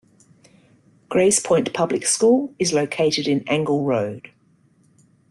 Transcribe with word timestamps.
Grays 1.09 1.39
Point 1.39 1.75
Public 1.75 2.07
School 2.07 2.55
is 2.57 2.73
located 2.73 3.27
in 3.27 3.47
Angle 3.47 3.83
Road. 3.85 4.31